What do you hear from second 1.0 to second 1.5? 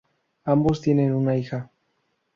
una